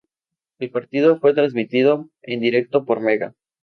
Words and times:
El 0.57 0.71
partido 0.71 1.19
fue 1.19 1.35
transmitido 1.35 2.09
en 2.23 2.39
directo 2.39 2.85
por 2.85 3.01
Mega. 3.01 3.35